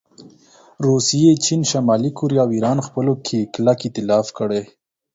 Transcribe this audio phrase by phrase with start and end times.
[0.87, 4.61] روسیې، چین، شمالي کوریا او ایران خپلو کې کلک ایتلاف کړی